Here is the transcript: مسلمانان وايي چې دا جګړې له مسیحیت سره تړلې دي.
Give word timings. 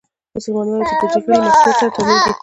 مسلمانان 0.37 0.75
وايي 0.79 0.87
چې 0.89 0.95
دا 0.99 1.05
جګړې 1.13 1.35
له 1.37 1.41
مسیحیت 1.45 1.77
سره 1.79 1.91
تړلې 1.95 2.17
دي. 2.23 2.31